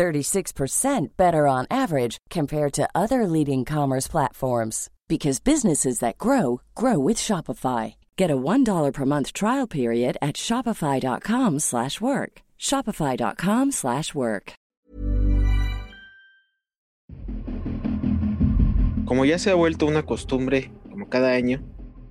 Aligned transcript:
36% 0.00 1.08
better 1.18 1.46
on 1.46 1.66
average 1.70 2.16
compared 2.30 2.72
to 2.72 2.88
other 2.94 3.26
leading 3.26 3.66
commerce 3.66 4.08
platforms 4.08 4.88
because 5.08 5.40
businesses 5.40 5.98
that 5.98 6.16
grow 6.16 6.62
grow 6.74 6.98
with 6.98 7.18
Shopify. 7.18 7.96
Get 8.16 8.30
a 8.30 8.36
$1 8.36 8.92
per 8.94 9.04
month 9.04 9.34
trial 9.34 9.66
period 9.66 10.16
at 10.22 10.36
shopify.com/work. 10.36 12.42
shopify.com/work. 12.58 14.54
Como 19.04 19.24
ya 19.24 19.38
se 19.38 19.50
ha 19.50 19.54
vuelto 19.54 19.86
una 19.86 20.06
costumbre, 20.06 20.70
como 20.88 21.08
cada 21.08 21.32
año, 21.32 21.62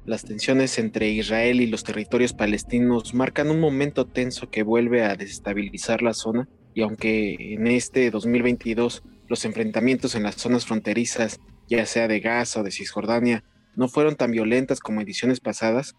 las 0.06 0.26
tensiones 0.26 0.78
entre 0.78 1.10
Israel 1.10 1.62
y 1.62 1.68
los 1.68 1.84
territorios 1.84 2.34
palestinos 2.34 3.16
marcan 3.16 3.50
un 3.50 3.60
momento 3.60 4.06
tenso 4.06 4.52
que 4.52 4.64
vuelve 4.64 5.04
a 5.04 5.16
desestabilizar 5.16 6.04
la 6.04 6.14
zona 6.14 6.48
y 6.74 6.82
aunque 6.82 7.54
en 7.54 7.68
este 7.68 8.12
2022 8.12 9.04
los 9.28 9.46
enfrentamientos 9.46 10.16
en 10.16 10.24
las 10.24 10.36
zonas 10.36 10.66
fronterizas 10.66 11.40
ya 11.68 11.86
sea 11.86 12.08
de 12.08 12.20
Gaza 12.20 12.62
o 12.62 12.64
de 12.64 12.72
Cisjordania, 12.72 13.44
no 13.76 13.88
fueron 13.88 14.16
tan 14.16 14.32
violentas 14.32 14.80
como 14.80 15.02
ediciones 15.02 15.40
pasadas, 15.40 15.96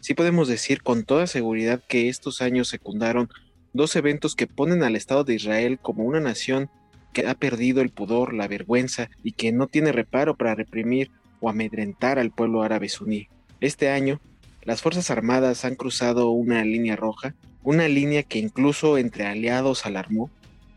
sí 0.00 0.14
podemos 0.14 0.48
decir 0.48 0.82
con 0.82 1.04
toda 1.04 1.26
seguridad 1.26 1.82
que 1.88 2.08
estos 2.08 2.42
años 2.42 2.68
secundaron 2.68 3.28
dos 3.72 3.94
eventos 3.96 4.34
que 4.34 4.46
ponen 4.46 4.82
al 4.82 4.96
Estado 4.96 5.24
de 5.24 5.34
Israel 5.34 5.78
como 5.80 6.04
una 6.04 6.20
nación 6.20 6.68
que 7.12 7.26
ha 7.28 7.34
perdido 7.34 7.80
el 7.80 7.90
pudor, 7.90 8.34
la 8.34 8.48
vergüenza 8.48 9.08
y 9.22 9.32
que 9.32 9.52
no 9.52 9.68
tiene 9.68 9.92
reparo 9.92 10.36
para 10.36 10.54
reprimir 10.54 11.10
o 11.40 11.48
amedrentar 11.48 12.18
al 12.18 12.30
pueblo 12.32 12.62
árabe 12.62 12.88
suní. 12.88 13.28
Este 13.60 13.90
año, 13.90 14.20
las 14.62 14.82
Fuerzas 14.82 15.10
Armadas 15.10 15.64
han 15.64 15.76
cruzado 15.76 16.30
una 16.30 16.64
línea 16.64 16.96
roja, 16.96 17.34
una 17.64 17.88
línea 17.88 18.22
que 18.22 18.38
incluso 18.38 18.98
entre 18.98 19.26
aliados 19.26 19.86
alarmó 19.86 20.30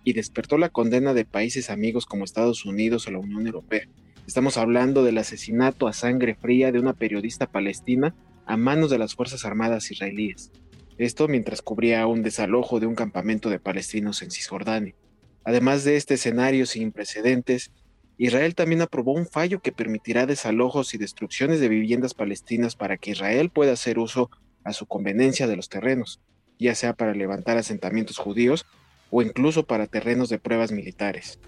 y 0.06 0.14
despertó 0.14 0.58
la 0.58 0.70
condena 0.70 1.14
de 1.14 1.26
países 1.26 1.70
amigos 1.70 2.06
como 2.06 2.24
Estados 2.24 2.66
Unidos 2.66 3.06
o 3.08 3.12
la 3.12 3.20
Unión 3.20 3.46
Europea. 3.46 3.90
Estamos 4.26 4.58
hablando 4.58 5.04
del 5.04 5.18
asesinato 5.18 5.90
a 5.90 5.94
sangre 5.94 6.36
fría 6.36 6.72
de 6.72 6.80
una 6.80 6.94
periodista 6.94 7.46
palestina 7.46 8.16
a 8.46 8.56
manos 8.56 8.90
de 8.90 8.98
las 9.00 9.16
Fuerzas 9.16 9.44
Armadas 9.44 9.92
israelíes. 9.92 10.52
Esto 10.98 11.28
mientras 11.28 11.62
cubría 11.62 12.08
un 12.08 12.24
desalojo 12.24 12.80
de 12.80 12.88
un 12.88 12.96
campamento 12.96 13.50
de 13.50 13.60
palestinos 13.60 14.22
en 14.22 14.32
Cisjordania. 14.32 14.96
Además 15.44 15.84
de 15.84 15.98
este 15.98 16.14
escenario 16.14 16.66
sin 16.66 16.94
precedentes, 16.94 17.72
Israel 18.18 18.56
también 18.56 18.82
aprobó 18.82 19.12
un 19.12 19.28
fallo 19.28 19.60
que 19.60 19.74
permitirá 19.74 20.26
desalojos 20.26 20.94
y 20.94 20.98
destrucciones 20.98 21.60
de 21.60 21.68
viviendas 21.68 22.14
palestinas 22.14 22.78
para 22.78 22.98
que 22.98 23.12
Israel 23.12 23.50
pueda 23.50 23.74
hacer 23.74 24.00
uso 24.00 24.32
a 24.64 24.72
su 24.72 24.86
conveniencia 24.86 25.48
de 25.48 25.58
los 25.58 25.68
terrenos, 25.68 26.22
ya 26.60 26.76
sea 26.76 26.94
para 26.94 27.14
levantar 27.14 27.58
asentamientos 27.58 28.18
judíos 28.18 28.66
o 29.10 29.22
incluso 29.22 29.64
para 29.66 29.88
terrenos 29.88 30.30
de 30.30 30.40
pruebas 30.40 30.72
militares. 30.72 31.40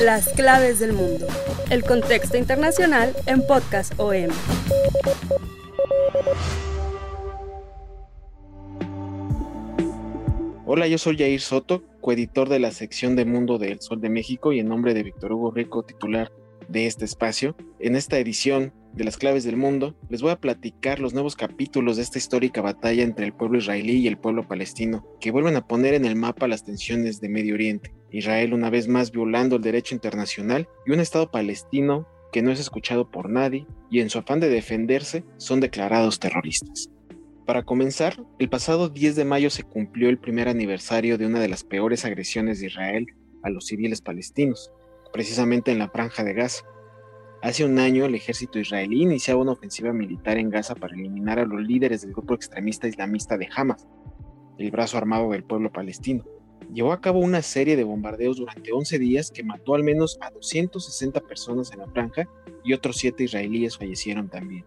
Las 0.00 0.28
claves 0.28 0.78
del 0.78 0.92
mundo. 0.92 1.26
El 1.70 1.84
contexto 1.84 2.36
internacional 2.36 3.14
en 3.26 3.46
Podcast 3.46 3.94
OM. 3.98 4.30
Hola, 10.66 10.86
yo 10.86 10.96
soy 10.96 11.18
Jair 11.18 11.40
Soto, 11.40 11.84
coeditor 12.00 12.48
de 12.48 12.58
la 12.58 12.70
sección 12.70 13.14
de 13.14 13.24
Mundo 13.24 13.58
del 13.58 13.80
Sol 13.80 14.00
de 14.00 14.08
México 14.08 14.52
y 14.52 14.60
en 14.60 14.68
nombre 14.68 14.94
de 14.94 15.02
Víctor 15.02 15.32
Hugo 15.32 15.50
Rico, 15.50 15.82
titular 15.82 16.32
de 16.68 16.86
este 16.86 17.04
espacio. 17.04 17.56
En 17.78 17.94
esta 17.94 18.18
edición 18.18 18.72
de 18.94 19.04
las 19.04 19.16
claves 19.16 19.44
del 19.44 19.56
mundo, 19.56 19.96
les 20.08 20.22
voy 20.22 20.30
a 20.30 20.40
platicar 20.40 21.00
los 21.00 21.14
nuevos 21.14 21.36
capítulos 21.36 21.96
de 21.96 22.02
esta 22.02 22.18
histórica 22.18 22.60
batalla 22.60 23.02
entre 23.02 23.24
el 23.24 23.32
pueblo 23.32 23.58
israelí 23.58 23.98
y 23.98 24.06
el 24.06 24.18
pueblo 24.18 24.46
palestino, 24.46 25.06
que 25.20 25.30
vuelven 25.30 25.56
a 25.56 25.66
poner 25.66 25.94
en 25.94 26.04
el 26.04 26.16
mapa 26.16 26.48
las 26.48 26.64
tensiones 26.64 27.20
de 27.20 27.28
Medio 27.28 27.54
Oriente. 27.54 27.94
Israel 28.10 28.54
una 28.54 28.70
vez 28.70 28.88
más 28.88 29.10
violando 29.10 29.56
el 29.56 29.62
derecho 29.62 29.94
internacional 29.94 30.68
y 30.86 30.92
un 30.92 31.00
Estado 31.00 31.30
palestino 31.30 32.06
que 32.32 32.42
no 32.42 32.50
es 32.50 32.60
escuchado 32.60 33.10
por 33.10 33.28
nadie 33.28 33.66
y 33.90 34.00
en 34.00 34.10
su 34.10 34.18
afán 34.18 34.40
de 34.40 34.48
defenderse 34.48 35.24
son 35.36 35.60
declarados 35.60 36.18
terroristas. 36.18 36.90
Para 37.46 37.64
comenzar, 37.64 38.24
el 38.38 38.48
pasado 38.48 38.88
10 38.88 39.16
de 39.16 39.24
mayo 39.24 39.50
se 39.50 39.64
cumplió 39.64 40.08
el 40.08 40.18
primer 40.18 40.48
aniversario 40.48 41.18
de 41.18 41.26
una 41.26 41.40
de 41.40 41.48
las 41.48 41.64
peores 41.64 42.04
agresiones 42.04 42.60
de 42.60 42.66
Israel 42.66 43.06
a 43.42 43.50
los 43.50 43.66
civiles 43.66 44.00
palestinos, 44.00 44.70
precisamente 45.12 45.72
en 45.72 45.78
la 45.78 45.90
franja 45.90 46.22
de 46.24 46.34
Gaza. 46.34 46.64
Hace 47.42 47.64
un 47.64 47.76
año 47.80 48.04
el 48.04 48.14
ejército 48.14 48.60
israelí 48.60 49.02
iniciaba 49.02 49.40
una 49.40 49.50
ofensiva 49.50 49.92
militar 49.92 50.38
en 50.38 50.48
Gaza 50.48 50.76
para 50.76 50.94
eliminar 50.94 51.40
a 51.40 51.44
los 51.44 51.60
líderes 51.60 52.02
del 52.02 52.12
grupo 52.12 52.34
extremista 52.34 52.86
islamista 52.86 53.36
de 53.36 53.48
Hamas, 53.52 53.88
el 54.58 54.70
brazo 54.70 54.96
armado 54.96 55.28
del 55.32 55.42
pueblo 55.42 55.72
palestino. 55.72 56.24
Llevó 56.72 56.92
a 56.92 57.00
cabo 57.00 57.18
una 57.18 57.42
serie 57.42 57.74
de 57.74 57.82
bombardeos 57.82 58.36
durante 58.36 58.72
11 58.72 58.96
días 59.00 59.32
que 59.32 59.42
mató 59.42 59.74
al 59.74 59.82
menos 59.82 60.18
a 60.20 60.30
260 60.30 61.20
personas 61.22 61.72
en 61.72 61.80
la 61.80 61.88
franja 61.88 62.28
y 62.62 62.74
otros 62.74 62.98
7 62.98 63.24
israelíes 63.24 63.76
fallecieron 63.76 64.28
también. 64.28 64.64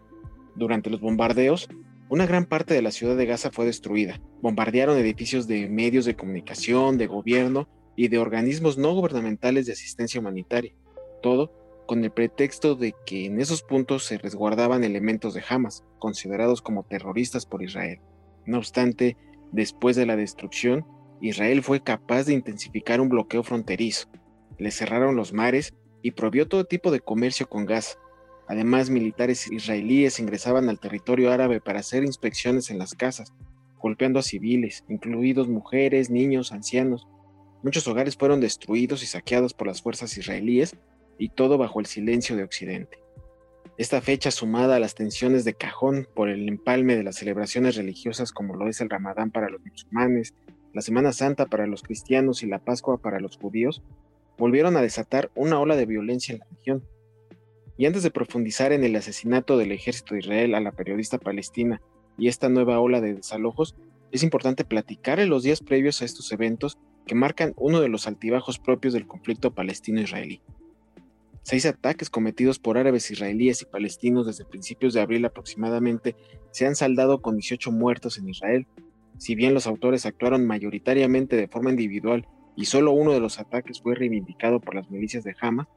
Durante 0.53 0.89
los 0.89 0.99
bombardeos, 0.99 1.69
una 2.09 2.25
gran 2.25 2.45
parte 2.45 2.73
de 2.73 2.81
la 2.81 2.91
ciudad 2.91 3.15
de 3.15 3.25
Gaza 3.25 3.51
fue 3.51 3.65
destruida. 3.65 4.19
Bombardearon 4.41 4.97
edificios 4.97 5.47
de 5.47 5.69
medios 5.69 6.03
de 6.03 6.17
comunicación, 6.17 6.97
de 6.97 7.07
gobierno 7.07 7.69
y 7.95 8.09
de 8.09 8.17
organismos 8.17 8.77
no 8.77 8.93
gubernamentales 8.93 9.65
de 9.65 9.71
asistencia 9.71 10.19
humanitaria. 10.19 10.73
Todo 11.21 11.64
con 11.85 12.03
el 12.03 12.11
pretexto 12.11 12.75
de 12.75 12.93
que 13.05 13.25
en 13.25 13.39
esos 13.39 13.63
puntos 13.63 14.05
se 14.05 14.17
resguardaban 14.17 14.83
elementos 14.83 15.33
de 15.33 15.43
Hamas, 15.47 15.83
considerados 15.99 16.61
como 16.61 16.83
terroristas 16.83 17.45
por 17.45 17.63
Israel. 17.63 17.99
No 18.45 18.57
obstante, 18.57 19.17
después 19.51 19.95
de 19.95 20.05
la 20.05 20.15
destrucción, 20.15 20.85
Israel 21.21 21.63
fue 21.63 21.81
capaz 21.81 22.25
de 22.25 22.33
intensificar 22.33 23.01
un 23.01 23.09
bloqueo 23.09 23.43
fronterizo. 23.43 24.09
Le 24.57 24.71
cerraron 24.71 25.15
los 25.15 25.33
mares 25.33 25.73
y 26.01 26.11
prohibió 26.11 26.47
todo 26.47 26.65
tipo 26.65 26.91
de 26.91 26.99
comercio 26.99 27.47
con 27.47 27.65
gas. 27.65 27.97
Además, 28.47 28.89
militares 28.89 29.51
israelíes 29.51 30.19
ingresaban 30.19 30.69
al 30.69 30.79
territorio 30.79 31.31
árabe 31.31 31.61
para 31.61 31.79
hacer 31.79 32.03
inspecciones 32.03 32.69
en 32.69 32.77
las 32.77 32.93
casas, 32.93 33.33
golpeando 33.79 34.19
a 34.19 34.23
civiles, 34.23 34.83
incluidos 34.87 35.47
mujeres, 35.47 36.09
niños, 36.09 36.51
ancianos. 36.51 37.07
Muchos 37.63 37.87
hogares 37.87 38.15
fueron 38.15 38.41
destruidos 38.41 39.01
y 39.01 39.07
saqueados 39.07 39.53
por 39.53 39.67
las 39.67 39.81
fuerzas 39.81 40.15
israelíes 40.17 40.75
y 41.17 41.29
todo 41.29 41.57
bajo 41.57 41.79
el 41.79 41.85
silencio 41.85 42.35
de 42.35 42.43
Occidente. 42.43 42.99
Esta 43.77 43.99
fecha 43.99 44.31
sumada 44.31 44.77
a 44.77 44.79
las 44.79 44.95
tensiones 44.95 45.43
de 45.43 45.53
cajón 45.53 46.07
por 46.13 46.29
el 46.29 46.47
empalme 46.47 46.95
de 46.95 47.03
las 47.03 47.17
celebraciones 47.17 47.75
religiosas 47.75 48.31
como 48.31 48.55
lo 48.55 48.69
es 48.69 48.79
el 48.79 48.89
Ramadán 48.89 49.31
para 49.31 49.49
los 49.49 49.59
musulmanes, 49.65 50.33
la 50.73 50.81
Semana 50.81 51.11
Santa 51.11 51.45
para 51.45 51.67
los 51.67 51.83
cristianos 51.83 52.41
y 52.43 52.47
la 52.47 52.59
Pascua 52.59 52.97
para 52.97 53.19
los 53.19 53.37
judíos, 53.37 53.81
volvieron 54.37 54.77
a 54.77 54.81
desatar 54.81 55.31
una 55.35 55.59
ola 55.59 55.75
de 55.75 55.85
violencia 55.85 56.33
en 56.33 56.39
la 56.39 56.47
región. 56.55 56.83
Y 57.77 57.85
antes 57.85 58.03
de 58.03 58.11
profundizar 58.11 58.71
en 58.71 58.83
el 58.83 58.95
asesinato 58.95 59.57
del 59.57 59.71
ejército 59.71 60.13
de 60.13 60.21
Israel 60.21 60.55
a 60.55 60.61
la 60.61 60.71
periodista 60.71 61.17
palestina 61.17 61.81
y 62.17 62.29
esta 62.29 62.47
nueva 62.47 62.79
ola 62.79 63.01
de 63.01 63.15
desalojos, 63.15 63.75
es 64.11 64.23
importante 64.23 64.63
platicar 64.63 65.19
en 65.19 65.29
los 65.29 65.43
días 65.43 65.59
previos 65.59 66.01
a 66.01 66.05
estos 66.05 66.31
eventos 66.31 66.77
que 67.05 67.15
marcan 67.15 67.53
uno 67.57 67.81
de 67.81 67.89
los 67.89 68.07
altibajos 68.07 68.59
propios 68.59 68.93
del 68.93 69.07
conflicto 69.07 69.53
palestino-israelí. 69.53 70.41
Seis 71.45 71.67
ataques 71.67 72.09
cometidos 72.09 72.57
por 72.57 72.79
árabes 72.79 73.11
israelíes 73.11 73.61
y 73.61 73.65
palestinos 73.65 74.25
desde 74.25 74.45
principios 74.45 74.95
de 74.95 75.01
abril 75.01 75.23
aproximadamente 75.25 76.15
se 76.49 76.65
han 76.65 76.75
saldado 76.75 77.21
con 77.21 77.35
18 77.35 77.71
muertos 77.71 78.17
en 78.17 78.27
Israel. 78.27 78.65
Si 79.19 79.35
bien 79.35 79.53
los 79.53 79.67
autores 79.67 80.07
actuaron 80.07 80.47
mayoritariamente 80.47 81.35
de 81.35 81.47
forma 81.47 81.69
individual 81.69 82.27
y 82.55 82.65
solo 82.65 82.93
uno 82.93 83.11
de 83.11 83.19
los 83.19 83.37
ataques 83.37 83.79
fue 83.79 83.93
reivindicado 83.93 84.59
por 84.59 84.73
las 84.73 84.89
milicias 84.89 85.23
de 85.23 85.35
Hamas, 85.39 85.67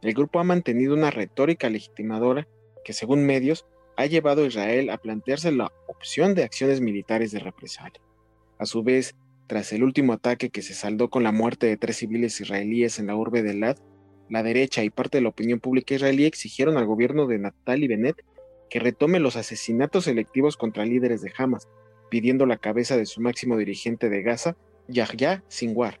el 0.00 0.14
grupo 0.14 0.40
ha 0.40 0.44
mantenido 0.44 0.94
una 0.94 1.10
retórica 1.10 1.68
legitimadora 1.68 2.48
que, 2.82 2.94
según 2.94 3.26
medios, 3.26 3.66
ha 3.98 4.06
llevado 4.06 4.44
a 4.44 4.46
Israel 4.46 4.88
a 4.88 4.96
plantearse 4.96 5.52
la 5.52 5.70
opción 5.86 6.34
de 6.34 6.44
acciones 6.44 6.80
militares 6.80 7.30
de 7.30 7.40
represalia. 7.40 8.00
A 8.58 8.64
su 8.64 8.82
vez, 8.82 9.14
tras 9.48 9.70
el 9.74 9.84
último 9.84 10.14
ataque 10.14 10.48
que 10.48 10.62
se 10.62 10.72
saldó 10.72 11.10
con 11.10 11.24
la 11.24 11.30
muerte 11.30 11.66
de 11.66 11.76
tres 11.76 11.98
civiles 11.98 12.40
israelíes 12.40 12.98
en 12.98 13.08
la 13.08 13.16
urbe 13.16 13.42
de 13.42 13.52
Lad, 13.52 13.76
la 14.30 14.42
derecha 14.42 14.84
y 14.84 14.90
parte 14.90 15.18
de 15.18 15.22
la 15.22 15.28
opinión 15.28 15.58
pública 15.60 15.94
israelí 15.94 16.24
exigieron 16.24 16.78
al 16.78 16.86
gobierno 16.86 17.26
de 17.26 17.38
Naftali 17.38 17.88
Bennett 17.88 18.24
que 18.70 18.78
retome 18.78 19.18
los 19.18 19.36
asesinatos 19.36 20.04
selectivos 20.04 20.56
contra 20.56 20.86
líderes 20.86 21.20
de 21.20 21.32
Hamas, 21.36 21.68
pidiendo 22.08 22.46
la 22.46 22.56
cabeza 22.56 22.96
de 22.96 23.06
su 23.06 23.20
máximo 23.20 23.56
dirigente 23.56 24.08
de 24.08 24.22
Gaza, 24.22 24.56
Yahya 24.86 25.42
Sinwar. 25.48 26.00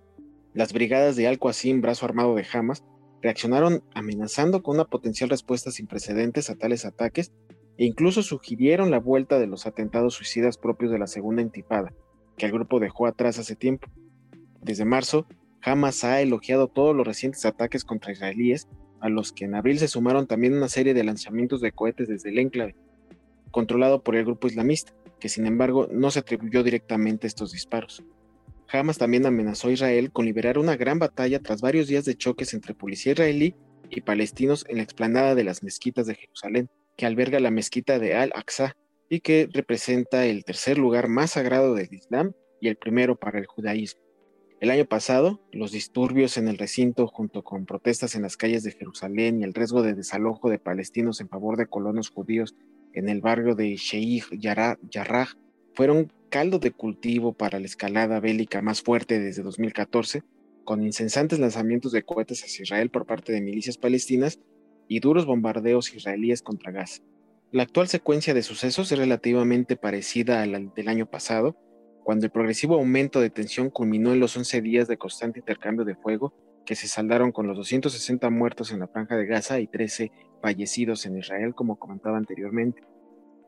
Las 0.54 0.72
brigadas 0.72 1.16
de 1.16 1.26
Al-Qasim, 1.26 1.80
brazo 1.80 2.06
armado 2.06 2.34
de 2.36 2.46
Hamas, 2.52 2.84
reaccionaron 3.20 3.82
amenazando 3.94 4.62
con 4.62 4.76
una 4.76 4.84
potencial 4.84 5.28
respuesta 5.28 5.72
sin 5.72 5.88
precedentes 5.88 6.48
a 6.48 6.56
tales 6.56 6.84
ataques 6.84 7.32
e 7.76 7.84
incluso 7.84 8.22
sugirieron 8.22 8.90
la 8.90 9.00
vuelta 9.00 9.38
de 9.40 9.48
los 9.48 9.66
atentados 9.66 10.14
suicidas 10.14 10.56
propios 10.56 10.92
de 10.92 10.98
la 10.98 11.06
segunda 11.08 11.42
intifada, 11.42 11.92
que 12.36 12.46
el 12.46 12.52
grupo 12.52 12.78
dejó 12.78 13.06
atrás 13.06 13.38
hace 13.38 13.56
tiempo. 13.56 13.88
Desde 14.62 14.84
marzo, 14.84 15.26
Hamas 15.62 16.04
ha 16.04 16.20
elogiado 16.20 16.68
todos 16.68 16.96
los 16.96 17.06
recientes 17.06 17.44
ataques 17.44 17.84
contra 17.84 18.12
israelíes, 18.12 18.68
a 19.00 19.08
los 19.08 19.32
que 19.32 19.44
en 19.44 19.54
abril 19.54 19.78
se 19.78 19.88
sumaron 19.88 20.26
también 20.26 20.54
una 20.54 20.68
serie 20.68 20.94
de 20.94 21.04
lanzamientos 21.04 21.60
de 21.60 21.72
cohetes 21.72 22.08
desde 22.08 22.30
el 22.30 22.38
enclave, 22.38 22.76
controlado 23.50 24.02
por 24.02 24.16
el 24.16 24.24
grupo 24.24 24.46
islamista, 24.46 24.92
que 25.18 25.28
sin 25.28 25.46
embargo 25.46 25.88
no 25.90 26.10
se 26.10 26.20
atribuyó 26.20 26.62
directamente 26.62 27.26
estos 27.26 27.52
disparos. 27.52 28.02
Hamas 28.68 28.98
también 28.98 29.26
amenazó 29.26 29.68
a 29.68 29.72
Israel 29.72 30.12
con 30.12 30.26
liberar 30.26 30.58
una 30.58 30.76
gran 30.76 30.98
batalla 30.98 31.40
tras 31.40 31.60
varios 31.60 31.88
días 31.88 32.04
de 32.04 32.16
choques 32.16 32.54
entre 32.54 32.74
policía 32.74 33.12
israelí 33.12 33.54
y 33.90 34.02
palestinos 34.02 34.64
en 34.68 34.76
la 34.76 34.82
explanada 34.84 35.34
de 35.34 35.44
las 35.44 35.62
mezquitas 35.62 36.06
de 36.06 36.14
Jerusalén, 36.14 36.70
que 36.96 37.06
alberga 37.06 37.40
la 37.40 37.50
mezquita 37.50 37.98
de 37.98 38.14
Al-Aqsa 38.14 38.76
y 39.08 39.20
que 39.20 39.48
representa 39.52 40.24
el 40.26 40.44
tercer 40.44 40.78
lugar 40.78 41.08
más 41.08 41.32
sagrado 41.32 41.74
del 41.74 41.92
Islam 41.92 42.32
y 42.60 42.68
el 42.68 42.76
primero 42.76 43.16
para 43.16 43.38
el 43.38 43.46
judaísmo. 43.46 44.09
El 44.60 44.70
año 44.70 44.84
pasado, 44.84 45.40
los 45.52 45.72
disturbios 45.72 46.36
en 46.36 46.46
el 46.46 46.58
recinto, 46.58 47.06
junto 47.06 47.42
con 47.42 47.64
protestas 47.64 48.14
en 48.14 48.20
las 48.20 48.36
calles 48.36 48.62
de 48.62 48.72
Jerusalén 48.72 49.40
y 49.40 49.44
el 49.44 49.54
riesgo 49.54 49.80
de 49.80 49.94
desalojo 49.94 50.50
de 50.50 50.58
palestinos 50.58 51.22
en 51.22 51.30
favor 51.30 51.56
de 51.56 51.66
colonos 51.66 52.10
judíos 52.10 52.54
en 52.92 53.08
el 53.08 53.22
barrio 53.22 53.54
de 53.54 53.74
Sheikh 53.76 54.38
Jarrah, 54.38 55.28
fueron 55.72 56.12
caldo 56.28 56.58
de 56.58 56.72
cultivo 56.72 57.32
para 57.32 57.58
la 57.58 57.64
escalada 57.64 58.20
bélica 58.20 58.60
más 58.60 58.82
fuerte 58.82 59.18
desde 59.18 59.42
2014, 59.42 60.24
con 60.64 60.82
incesantes 60.82 61.38
lanzamientos 61.38 61.92
de 61.92 62.02
cohetes 62.02 62.44
hacia 62.44 62.64
Israel 62.64 62.90
por 62.90 63.06
parte 63.06 63.32
de 63.32 63.40
milicias 63.40 63.78
palestinas 63.78 64.40
y 64.88 65.00
duros 65.00 65.24
bombardeos 65.24 65.94
israelíes 65.94 66.42
contra 66.42 66.70
Gaza. 66.70 67.02
La 67.50 67.62
actual 67.62 67.88
secuencia 67.88 68.34
de 68.34 68.42
sucesos 68.42 68.92
es 68.92 68.98
relativamente 68.98 69.76
parecida 69.76 70.42
a 70.42 70.46
la 70.46 70.58
del 70.60 70.88
año 70.88 71.06
pasado, 71.06 71.56
cuando 72.04 72.26
el 72.26 72.32
progresivo 72.32 72.76
aumento 72.76 73.20
de 73.20 73.30
tensión 73.30 73.70
culminó 73.70 74.12
en 74.12 74.20
los 74.20 74.36
11 74.36 74.62
días 74.62 74.88
de 74.88 74.96
constante 74.96 75.40
intercambio 75.40 75.84
de 75.84 75.94
fuego 75.94 76.32
que 76.64 76.74
se 76.74 76.88
saldaron 76.88 77.32
con 77.32 77.46
los 77.46 77.56
260 77.56 78.30
muertos 78.30 78.72
en 78.72 78.80
la 78.80 78.88
franja 78.88 79.16
de 79.16 79.26
Gaza 79.26 79.60
y 79.60 79.66
13 79.66 80.12
fallecidos 80.40 81.06
en 81.06 81.18
Israel, 81.18 81.54
como 81.54 81.78
comentaba 81.78 82.16
anteriormente. 82.16 82.82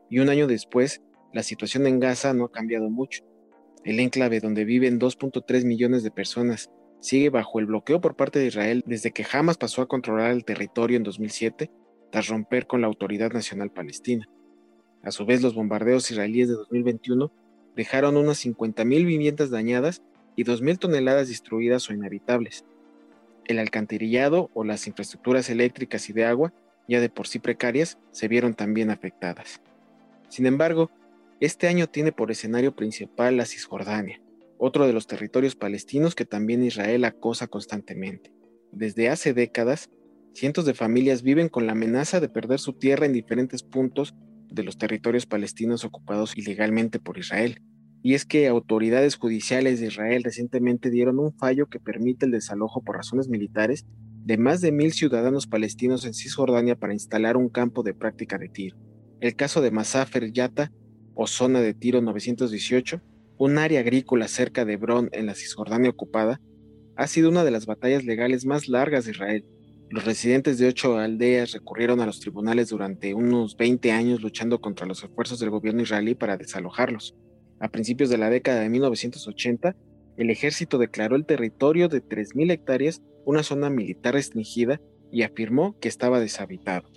Y 0.09 0.19
un 0.19 0.29
año 0.29 0.47
después, 0.47 1.01
la 1.31 1.43
situación 1.43 1.87
en 1.87 1.99
Gaza 1.99 2.33
no 2.33 2.45
ha 2.45 2.51
cambiado 2.51 2.89
mucho. 2.89 3.23
El 3.83 3.99
enclave 3.99 4.39
donde 4.39 4.65
viven 4.65 4.99
2.3 4.99 5.65
millones 5.65 6.03
de 6.03 6.11
personas 6.11 6.69
sigue 6.99 7.29
bajo 7.29 7.59
el 7.59 7.65
bloqueo 7.65 7.99
por 7.99 8.15
parte 8.15 8.39
de 8.39 8.47
Israel 8.47 8.83
desde 8.85 9.11
que 9.11 9.25
Hamas 9.31 9.57
pasó 9.57 9.81
a 9.81 9.87
controlar 9.87 10.31
el 10.31 10.45
territorio 10.45 10.97
en 10.97 11.03
2007 11.03 11.69
tras 12.11 12.27
romper 12.27 12.67
con 12.67 12.81
la 12.81 12.87
Autoridad 12.87 13.31
Nacional 13.31 13.71
Palestina. 13.71 14.27
A 15.01 15.11
su 15.11 15.25
vez, 15.25 15.41
los 15.41 15.53
bombardeos 15.53 16.09
israelíes 16.11 16.47
de 16.47 16.53
2021 16.53 17.31
dejaron 17.75 18.17
unas 18.17 18.43
50.000 18.45 19.05
viviendas 19.05 19.49
dañadas 19.49 20.01
y 20.35 20.43
2.000 20.43 20.79
toneladas 20.79 21.27
destruidas 21.27 21.89
o 21.89 21.93
inhabitables. 21.93 22.65
El 23.45 23.59
alcantarillado 23.59 24.49
o 24.53 24.63
las 24.63 24.87
infraestructuras 24.87 25.49
eléctricas 25.49 26.09
y 26.09 26.13
de 26.13 26.25
agua, 26.25 26.53
ya 26.87 27.01
de 27.01 27.09
por 27.09 27.27
sí 27.27 27.39
precarias, 27.39 27.97
se 28.11 28.27
vieron 28.27 28.53
también 28.53 28.89
afectadas. 28.89 29.61
Sin 30.29 30.45
embargo, 30.45 30.91
este 31.39 31.67
año 31.67 31.87
tiene 31.87 32.11
por 32.11 32.31
escenario 32.31 32.75
principal 32.75 33.37
la 33.37 33.45
Cisjordania, 33.45 34.21
otro 34.57 34.87
de 34.87 34.93
los 34.93 35.07
territorios 35.07 35.55
palestinos 35.55 36.15
que 36.15 36.25
también 36.25 36.63
Israel 36.63 37.03
acosa 37.05 37.47
constantemente. 37.47 38.31
Desde 38.71 39.09
hace 39.09 39.33
décadas, 39.33 39.89
cientos 40.33 40.65
de 40.65 40.73
familias 40.73 41.21
viven 41.21 41.49
con 41.49 41.65
la 41.65 41.73
amenaza 41.73 42.19
de 42.19 42.29
perder 42.29 42.59
su 42.59 42.73
tierra 42.73 43.05
en 43.05 43.13
diferentes 43.13 43.61
puntos 43.61 44.15
de 44.53 44.63
los 44.63 44.77
territorios 44.77 45.25
palestinos 45.25 45.83
ocupados 45.83 46.37
ilegalmente 46.37 46.99
por 46.99 47.17
Israel. 47.17 47.61
Y 48.01 48.13
es 48.13 48.25
que 48.25 48.47
autoridades 48.47 49.15
judiciales 49.15 49.79
de 49.79 49.87
Israel 49.87 50.23
recientemente 50.23 50.89
dieron 50.89 51.19
un 51.19 51.33
fallo 51.37 51.67
que 51.67 51.79
permite 51.79 52.25
el 52.25 52.31
desalojo 52.31 52.81
por 52.83 52.97
razones 52.97 53.29
militares 53.29 53.85
de 54.25 54.37
más 54.37 54.61
de 54.61 54.71
mil 54.71 54.93
ciudadanos 54.93 55.47
palestinos 55.47 56.05
en 56.05 56.13
Cisjordania 56.13 56.75
para 56.75 56.93
instalar 56.93 57.35
un 57.35 57.49
campo 57.49 57.83
de 57.83 57.93
práctica 57.93 58.37
de 58.37 58.49
tiro. 58.49 58.77
El 59.19 59.35
caso 59.35 59.61
de 59.61 59.71
Masafer 59.71 60.31
Yatta 60.31 60.71
o 61.15 61.27
zona 61.27 61.61
de 61.61 61.73
tiro 61.73 62.01
918, 62.01 63.01
un 63.37 63.57
área 63.57 63.79
agrícola 63.79 64.27
cerca 64.27 64.65
de 64.65 64.73
Hebrón 64.73 65.09
en 65.11 65.25
la 65.25 65.35
Cisjordania 65.35 65.89
ocupada, 65.89 66.39
ha 66.95 67.07
sido 67.07 67.29
una 67.29 67.43
de 67.43 67.51
las 67.51 67.65
batallas 67.65 68.03
legales 68.03 68.45
más 68.45 68.67
largas 68.67 69.05
de 69.05 69.11
Israel. 69.11 69.45
Los 69.93 70.05
residentes 70.05 70.57
de 70.57 70.67
ocho 70.67 70.97
aldeas 70.97 71.51
recurrieron 71.51 72.01
a 72.01 72.07
los 72.07 72.19
tribunales 72.19 72.69
durante 72.69 73.13
unos 73.13 73.55
20 73.55 73.91
años 73.91 74.23
luchando 74.23 74.59
contra 74.59 74.87
los 74.87 75.03
esfuerzos 75.03 75.39
del 75.39 75.51
gobierno 75.51 75.83
israelí 75.83 76.15
para 76.15 76.35
desalojarlos. 76.35 77.13
A 77.59 77.67
principios 77.69 78.09
de 78.09 78.17
la 78.17 78.31
década 78.31 78.61
de 78.61 78.69
1980, 78.69 79.75
el 80.17 80.31
ejército 80.31 80.79
declaró 80.79 81.15
el 81.15 81.27
territorio 81.27 81.89
de 81.89 82.03
3.000 82.03 82.53
hectáreas 82.53 83.03
una 83.23 83.43
zona 83.43 83.69
militar 83.69 84.15
restringida 84.15 84.81
y 85.11 85.21
afirmó 85.21 85.77
que 85.79 85.89
estaba 85.89 86.19
deshabitado. 86.19 86.89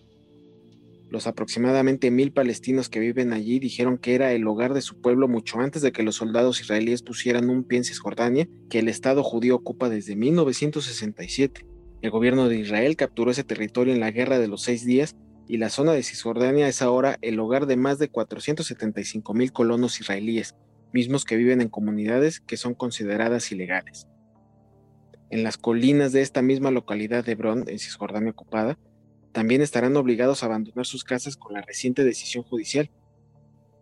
Los 1.10 1.26
aproximadamente 1.26 2.10
mil 2.10 2.32
palestinos 2.32 2.88
que 2.88 3.00
viven 3.00 3.34
allí 3.34 3.58
dijeron 3.58 3.98
que 3.98 4.14
era 4.14 4.32
el 4.32 4.46
hogar 4.46 4.72
de 4.72 4.80
su 4.80 5.02
pueblo 5.02 5.28
mucho 5.28 5.60
antes 5.60 5.82
de 5.82 5.92
que 5.92 6.02
los 6.02 6.16
soldados 6.16 6.62
israelíes 6.62 7.02
pusieran 7.02 7.50
un 7.50 7.62
pie 7.62 7.76
en 7.76 7.84
Cisjordania, 7.84 8.48
que 8.70 8.78
el 8.78 8.88
Estado 8.88 9.22
judío 9.22 9.54
ocupa 9.54 9.90
desde 9.90 10.16
1967. 10.16 11.75
El 12.02 12.10
gobierno 12.10 12.48
de 12.48 12.58
Israel 12.58 12.96
capturó 12.96 13.30
ese 13.30 13.44
territorio 13.44 13.94
en 13.94 14.00
la 14.00 14.10
Guerra 14.10 14.38
de 14.38 14.48
los 14.48 14.62
Seis 14.62 14.84
Días 14.84 15.16
y 15.48 15.56
la 15.56 15.70
zona 15.70 15.92
de 15.92 16.02
Cisjordania 16.02 16.68
es 16.68 16.82
ahora 16.82 17.18
el 17.22 17.38
hogar 17.38 17.66
de 17.66 17.76
más 17.76 17.98
de 17.98 18.08
475 18.08 19.32
mil 19.32 19.52
colonos 19.52 20.00
israelíes, 20.00 20.54
mismos 20.92 21.24
que 21.24 21.36
viven 21.36 21.60
en 21.60 21.68
comunidades 21.68 22.40
que 22.40 22.56
son 22.56 22.74
consideradas 22.74 23.50
ilegales. 23.50 24.08
En 25.30 25.42
las 25.42 25.56
colinas 25.56 26.12
de 26.12 26.22
esta 26.22 26.42
misma 26.42 26.70
localidad 26.70 27.24
de 27.24 27.32
Hebrón, 27.32 27.64
en 27.66 27.78
Cisjordania 27.78 28.30
ocupada, 28.30 28.78
también 29.32 29.62
estarán 29.62 29.96
obligados 29.96 30.42
a 30.42 30.46
abandonar 30.46 30.86
sus 30.86 31.04
casas 31.04 31.36
con 31.36 31.54
la 31.54 31.62
reciente 31.62 32.04
decisión 32.04 32.44
judicial. 32.44 32.90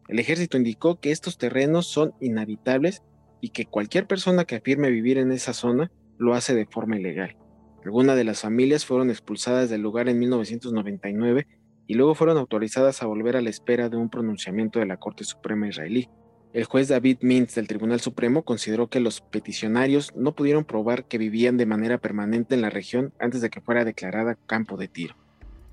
El 0.08 0.18
ejército 0.18 0.56
indicó 0.56 1.00
que 1.00 1.10
estos 1.10 1.38
terrenos 1.38 1.86
son 1.86 2.14
inhabitables 2.20 3.02
y 3.40 3.50
que 3.50 3.66
cualquier 3.66 4.06
persona 4.06 4.44
que 4.44 4.56
afirme 4.56 4.90
vivir 4.90 5.18
en 5.18 5.32
esa 5.32 5.52
zona 5.52 5.90
lo 6.18 6.34
hace 6.34 6.54
de 6.54 6.66
forma 6.66 6.98
ilegal. 6.98 7.36
Algunas 7.84 8.16
de 8.16 8.24
las 8.24 8.40
familias 8.40 8.86
fueron 8.86 9.10
expulsadas 9.10 9.68
del 9.68 9.82
lugar 9.82 10.08
en 10.08 10.18
1999 10.18 11.46
y 11.86 11.94
luego 11.94 12.14
fueron 12.14 12.38
autorizadas 12.38 13.02
a 13.02 13.06
volver 13.06 13.36
a 13.36 13.42
la 13.42 13.50
espera 13.50 13.90
de 13.90 13.96
un 13.98 14.08
pronunciamiento 14.08 14.78
de 14.78 14.86
la 14.86 14.96
Corte 14.96 15.24
Suprema 15.24 15.68
israelí. 15.68 16.08
El 16.54 16.64
juez 16.64 16.88
David 16.88 17.18
Mintz 17.20 17.56
del 17.56 17.66
Tribunal 17.66 18.00
Supremo 18.00 18.42
consideró 18.42 18.88
que 18.88 19.00
los 19.00 19.20
peticionarios 19.20 20.14
no 20.14 20.34
pudieron 20.34 20.64
probar 20.64 21.04
que 21.04 21.18
vivían 21.18 21.56
de 21.56 21.66
manera 21.66 21.98
permanente 21.98 22.54
en 22.54 22.62
la 22.62 22.70
región 22.70 23.12
antes 23.18 23.40
de 23.40 23.50
que 23.50 23.60
fuera 23.60 23.84
declarada 23.84 24.38
campo 24.46 24.76
de 24.76 24.88
tiro. 24.88 25.16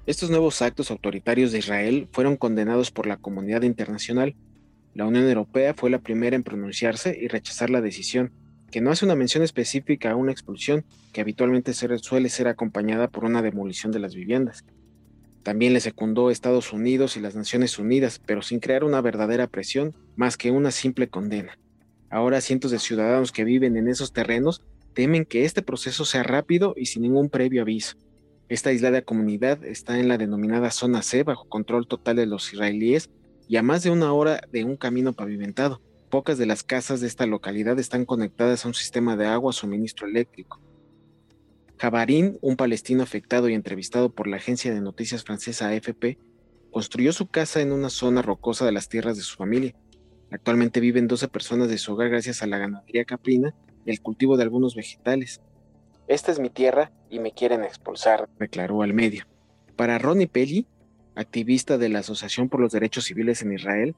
Estos 0.06 0.32
nuevos 0.32 0.62
actos 0.62 0.92
autoritarios 0.92 1.52
de 1.52 1.60
Israel 1.60 2.10
fueron 2.12 2.36
condenados 2.36 2.92
por 2.92 3.06
la 3.06 3.18
comunidad 3.18 3.62
internacional. 3.62 4.36
La 4.96 5.06
Unión 5.06 5.26
Europea 5.26 5.76
fue 5.76 5.92
la 5.92 6.00
primera 6.00 6.36
en 6.36 6.44
pronunciarse 6.44 7.16
y 7.18 7.28
rechazar 7.28 7.70
la 7.70 7.80
decisión, 7.80 8.34
que 8.72 8.82
no 8.82 8.90
hace 8.90 9.06
una 9.06 9.16
mención 9.16 9.44
específica 9.44 10.12
a 10.12 10.16
una 10.16 10.32
expulsión, 10.32 10.86
que 11.14 11.22
habitualmente 11.22 11.74
suele 11.74 12.30
ser 12.30 12.48
acompañada 12.48 13.10
por 13.10 13.26
una 13.26 13.42
demolición 13.42 13.92
de 13.92 14.00
las 14.00 14.16
viviendas. 14.16 14.64
También 15.44 15.74
le 15.74 15.80
secundó 15.80 16.30
Estados 16.30 16.72
Unidos 16.72 17.18
y 17.18 17.20
las 17.20 17.36
Naciones 17.36 17.78
Unidas, 17.80 18.22
pero 18.26 18.42
sin 18.42 18.60
crear 18.60 18.84
una 18.84 19.02
verdadera 19.02 19.48
presión 19.48 19.94
más 20.16 20.38
que 20.38 20.52
una 20.52 20.72
simple 20.72 21.10
condena. 21.10 21.58
Ahora 22.10 22.42
cientos 22.42 22.72
de 22.72 22.80
ciudadanos 22.80 23.32
que 23.32 23.44
viven 23.44 23.78
en 23.78 23.88
esos 23.88 24.14
terrenos 24.14 24.62
temen 24.94 25.26
que 25.26 25.46
este 25.46 25.62
proceso 25.62 26.06
sea 26.06 26.24
rápido 26.24 26.74
y 26.78 26.86
sin 26.86 27.04
ningún 27.04 27.30
previo 27.30 27.62
aviso. 27.62 27.98
Esta 28.50 28.70
aislada 28.70 29.02
comunidad 29.02 29.64
está 29.64 29.98
en 30.00 30.10
la 30.10 30.18
denominada 30.18 30.72
zona 30.72 31.02
C 31.02 31.24
bajo 31.24 31.48
control 31.48 31.88
total 31.88 32.18
de 32.18 32.26
los 32.26 32.52
israelíes 32.54 33.10
y 33.48 33.56
a 33.58 33.64
más 33.64 33.84
de 33.84 33.90
una 33.90 34.14
hora 34.14 34.42
de 34.52 34.64
un 34.64 34.76
camino 34.76 35.14
pavimentado. 35.14 35.82
Pocas 36.12 36.38
de 36.38 36.46
las 36.46 36.62
casas 36.62 37.00
de 37.00 37.08
esta 37.08 37.26
localidad 37.26 37.80
están 37.80 38.04
conectadas 38.04 38.66
a 38.66 38.68
un 38.68 38.74
sistema 38.74 39.16
de 39.16 39.28
agua 39.28 39.54
suministro 39.54 40.08
eléctrico. 40.08 40.60
Jabarín, 41.78 42.38
un 42.42 42.58
palestino 42.58 43.02
afectado 43.02 43.48
y 43.48 43.54
entrevistado 43.54 44.14
por 44.14 44.28
la 44.28 44.36
agencia 44.36 44.74
de 44.74 44.82
noticias 44.82 45.24
francesa 45.24 45.70
AFP, 45.70 46.20
construyó 46.70 47.14
su 47.14 47.28
casa 47.28 47.62
en 47.62 47.72
una 47.72 47.90
zona 47.90 48.22
rocosa 48.22 48.66
de 48.66 48.74
las 48.74 48.90
tierras 48.90 49.16
de 49.16 49.24
su 49.24 49.38
familia. 49.38 49.74
Actualmente 50.32 50.82
viven 50.82 51.08
12 51.08 51.30
personas 51.30 51.70
de 51.70 51.78
su 51.78 51.94
hogar 51.94 52.10
gracias 52.10 52.44
a 52.44 52.48
la 52.48 52.58
ganadería 52.58 53.06
caprina 53.06 53.56
y 53.86 53.92
el 53.92 54.02
cultivo 54.02 54.36
de 54.36 54.44
algunos 54.44 54.76
vegetales. 54.76 55.40
Esta 56.10 56.34
es 56.34 56.42
mi 56.42 56.50
tierra 56.50 56.92
y 57.10 57.20
me 57.20 57.32
quieren 57.32 57.64
expulsar, 57.64 58.28
declaró 58.38 58.82
al 58.82 58.94
medio. 58.94 59.24
Para 59.78 59.98
Ronnie 59.98 60.28
Pelli, 60.28 60.68
activista 61.16 61.78
de 61.78 61.88
la 61.88 62.00
Asociación 62.00 62.50
por 62.50 62.60
los 62.60 62.74
Derechos 62.74 63.06
Civiles 63.06 63.42
en 63.44 63.54
Israel, 63.54 63.96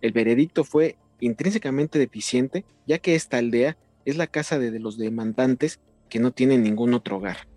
el 0.00 0.10
veredicto 0.10 0.64
fue 0.64 0.96
intrínsecamente 1.20 1.98
deficiente, 1.98 2.64
ya 2.86 2.98
que 2.98 3.14
esta 3.14 3.38
aldea 3.38 3.76
es 4.04 4.16
la 4.16 4.26
casa 4.26 4.58
de 4.58 4.78
los 4.78 4.98
demandantes 4.98 5.80
que 6.08 6.18
no 6.18 6.32
tienen 6.32 6.62
ningún 6.62 6.94
otro 6.94 7.16
hogar. 7.16 7.48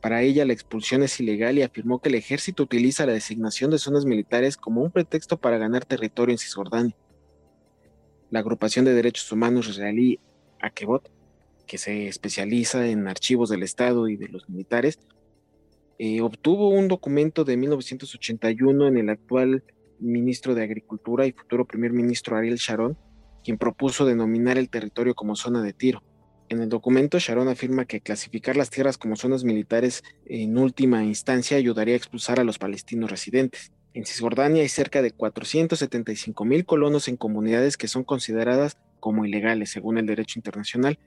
Para 0.00 0.22
ella 0.22 0.44
la 0.44 0.52
expulsión 0.52 1.02
es 1.02 1.18
ilegal 1.20 1.58
y 1.58 1.62
afirmó 1.62 2.00
que 2.00 2.08
el 2.08 2.14
ejército 2.14 2.62
utiliza 2.62 3.06
la 3.06 3.12
designación 3.12 3.70
de 3.70 3.78
zonas 3.78 4.04
militares 4.04 4.56
como 4.56 4.82
un 4.82 4.92
pretexto 4.92 5.36
para 5.36 5.58
ganar 5.58 5.84
territorio 5.84 6.32
en 6.32 6.38
Cisjordania. 6.38 6.96
La 8.30 8.40
agrupación 8.40 8.84
de 8.84 8.94
derechos 8.94 9.30
humanos 9.32 9.68
israelí 9.68 10.20
Akebot, 10.60 11.10
que 11.66 11.78
se 11.78 12.08
especializa 12.08 12.86
en 12.88 13.08
archivos 13.08 13.50
del 13.50 13.62
Estado 13.62 14.08
y 14.08 14.16
de 14.16 14.28
los 14.28 14.48
militares, 14.48 14.98
eh, 15.98 16.20
obtuvo 16.20 16.68
un 16.68 16.86
documento 16.86 17.44
de 17.44 17.56
1981 17.56 18.86
en 18.86 18.98
el 18.98 19.10
actual 19.10 19.64
ministro 20.00 20.54
de 20.54 20.64
Agricultura 20.64 21.26
y 21.26 21.32
futuro 21.32 21.66
primer 21.66 21.92
ministro 21.92 22.36
Ariel 22.36 22.56
Sharon, 22.56 22.96
quien 23.42 23.58
propuso 23.58 24.04
denominar 24.04 24.58
el 24.58 24.68
territorio 24.68 25.14
como 25.14 25.36
zona 25.36 25.62
de 25.62 25.72
tiro. 25.72 26.02
En 26.48 26.62
el 26.62 26.68
documento, 26.68 27.18
Sharon 27.18 27.48
afirma 27.48 27.84
que 27.84 28.00
clasificar 28.00 28.56
las 28.56 28.70
tierras 28.70 28.96
como 28.96 29.16
zonas 29.16 29.44
militares 29.44 30.02
en 30.24 30.56
última 30.56 31.04
instancia 31.04 31.58
ayudaría 31.58 31.94
a 31.94 31.98
expulsar 31.98 32.40
a 32.40 32.44
los 32.44 32.58
palestinos 32.58 33.10
residentes. 33.10 33.72
En 33.92 34.06
Cisjordania 34.06 34.62
hay 34.62 34.68
cerca 34.68 35.02
de 35.02 35.10
475 35.10 36.44
mil 36.44 36.64
colonos 36.64 37.08
en 37.08 37.16
comunidades 37.16 37.76
que 37.76 37.88
son 37.88 38.04
consideradas 38.04 38.78
como 39.00 39.26
ilegales 39.26 39.70
según 39.70 39.98
el 39.98 40.06
derecho 40.06 40.38
internacional, 40.38 40.98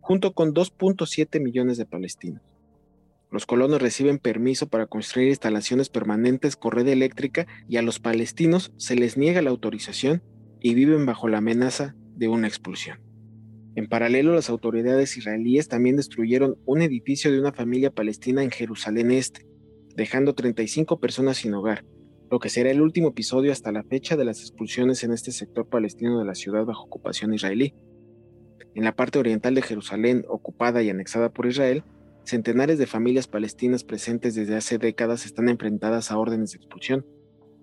junto 0.00 0.34
con 0.34 0.52
2.7 0.52 1.40
millones 1.40 1.78
de 1.78 1.86
palestinos. 1.86 2.42
Los 3.30 3.46
colonos 3.46 3.80
reciben 3.80 4.18
permiso 4.18 4.68
para 4.68 4.86
construir 4.86 5.28
instalaciones 5.28 5.88
permanentes 5.88 6.56
con 6.56 6.72
red 6.72 6.88
eléctrica 6.88 7.46
y 7.68 7.76
a 7.76 7.82
los 7.82 8.00
palestinos 8.00 8.72
se 8.76 8.96
les 8.96 9.16
niega 9.16 9.40
la 9.40 9.50
autorización 9.50 10.22
y 10.60 10.74
viven 10.74 11.06
bajo 11.06 11.28
la 11.28 11.38
amenaza 11.38 11.94
de 12.16 12.28
una 12.28 12.48
expulsión. 12.48 12.98
En 13.76 13.88
paralelo, 13.88 14.34
las 14.34 14.50
autoridades 14.50 15.16
israelíes 15.16 15.68
también 15.68 15.96
destruyeron 15.96 16.56
un 16.66 16.82
edificio 16.82 17.30
de 17.30 17.38
una 17.38 17.52
familia 17.52 17.92
palestina 17.92 18.42
en 18.42 18.50
Jerusalén 18.50 19.12
Este, 19.12 19.46
dejando 19.94 20.34
35 20.34 20.98
personas 20.98 21.38
sin 21.38 21.54
hogar, 21.54 21.84
lo 22.30 22.40
que 22.40 22.48
será 22.48 22.70
el 22.70 22.82
último 22.82 23.08
episodio 23.08 23.52
hasta 23.52 23.70
la 23.70 23.84
fecha 23.84 24.16
de 24.16 24.24
las 24.24 24.40
expulsiones 24.40 25.04
en 25.04 25.12
este 25.12 25.30
sector 25.30 25.68
palestino 25.68 26.18
de 26.18 26.24
la 26.24 26.34
ciudad 26.34 26.64
bajo 26.64 26.84
ocupación 26.84 27.32
israelí. 27.32 27.74
En 28.74 28.84
la 28.84 28.94
parte 28.94 29.18
oriental 29.18 29.54
de 29.54 29.62
Jerusalén, 29.62 30.24
ocupada 30.28 30.82
y 30.82 30.90
anexada 30.90 31.30
por 31.30 31.46
Israel, 31.46 31.84
centenares 32.24 32.78
de 32.78 32.86
familias 32.86 33.26
palestinas 33.26 33.84
presentes 33.84 34.34
desde 34.34 34.56
hace 34.56 34.78
décadas 34.78 35.26
están 35.26 35.48
enfrentadas 35.48 36.10
a 36.10 36.18
órdenes 36.18 36.52
de 36.52 36.58
expulsión, 36.58 37.06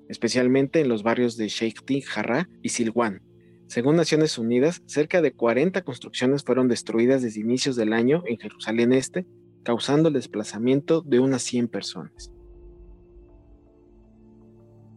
especialmente 0.10 0.82
en 0.82 0.90
los 0.90 1.04
barrios 1.04 1.38
de 1.38 1.48
Sheikh 1.48 2.06
Jarrah 2.06 2.50
y 2.62 2.70
Silwan, 2.70 3.22
según 3.68 3.98
Naciones 3.98 4.38
Unidas, 4.38 4.82
cerca 4.86 5.22
de 5.22 5.34
40 5.34 5.82
construcciones 5.82 6.44
fueron 6.44 6.70
destruidas 6.70 7.22
desde 7.22 7.42
inicios 7.42 7.76
del 7.76 7.92
año 7.92 8.24
en 8.26 8.38
Jerusalén 8.38 8.94
Este, 8.94 9.26
causando 9.64 10.08
el 10.08 10.14
desplazamiento 10.14 11.02
de 11.02 11.20
unas 11.20 11.42
100 11.42 11.68
personas. 11.68 12.32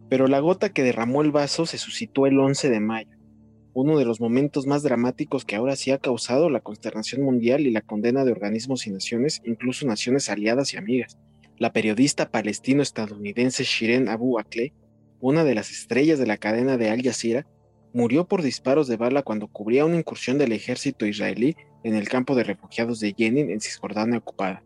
Pero 0.09 0.27
la 0.27 0.39
gota 0.39 0.69
que 0.69 0.83
derramó 0.83 1.21
el 1.21 1.31
vaso 1.31 1.65
se 1.65 1.77
suscitó 1.77 2.27
el 2.27 2.39
11 2.39 2.69
de 2.69 2.79
mayo, 2.79 3.17
uno 3.73 3.97
de 3.97 4.05
los 4.05 4.19
momentos 4.19 4.67
más 4.67 4.83
dramáticos 4.83 5.45
que 5.45 5.55
ahora 5.55 5.75
sí 5.75 5.91
ha 5.91 5.97
causado 5.97 6.49
la 6.49 6.59
consternación 6.59 7.21
mundial 7.21 7.61
y 7.61 7.71
la 7.71 7.81
condena 7.81 8.25
de 8.25 8.31
organismos 8.31 8.85
y 8.87 8.91
naciones, 8.91 9.41
incluso 9.45 9.85
naciones 9.85 10.29
aliadas 10.29 10.73
y 10.73 10.77
amigas. 10.77 11.17
La 11.57 11.71
periodista 11.71 12.29
palestino-estadounidense 12.29 13.63
Shiren 13.63 14.09
Abu 14.09 14.39
Akleh, 14.39 14.73
una 15.19 15.43
de 15.43 15.55
las 15.55 15.71
estrellas 15.71 16.19
de 16.19 16.27
la 16.27 16.37
cadena 16.37 16.77
de 16.77 16.89
Al 16.89 17.01
Jazeera, 17.01 17.45
murió 17.93 18.25
por 18.25 18.41
disparos 18.41 18.87
de 18.87 18.97
bala 18.97 19.21
cuando 19.21 19.47
cubría 19.47 19.85
una 19.85 19.97
incursión 19.97 20.37
del 20.37 20.51
ejército 20.51 21.05
israelí 21.05 21.55
en 21.83 21.95
el 21.95 22.09
campo 22.09 22.35
de 22.35 22.43
refugiados 22.43 22.99
de 22.99 23.13
Jenin 23.17 23.49
en 23.49 23.61
Cisjordania 23.61 24.17
ocupada. 24.19 24.63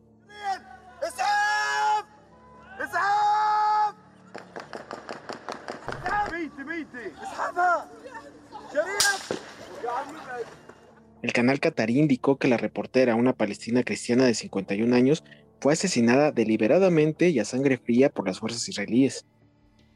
El 11.22 11.34
canal 11.34 11.60
Qatarí 11.60 12.00
indicó 12.00 12.38
que 12.38 12.48
la 12.48 12.58
reportera, 12.58 13.15
una 13.15 13.34
palestina 13.34 13.84
cristiana 13.84 14.25
de 14.25 14.36
51 14.36 14.96
años, 14.96 15.24
fue 15.60 15.74
asesinada 15.74 16.32
deliberadamente 16.32 17.29
y 17.29 17.39
a 17.39 17.46
sangre 17.46 17.77
fría 17.77 18.10
por 18.10 18.27
las 18.27 18.39
fuerzas 18.39 18.67
israelíes. 18.70 19.25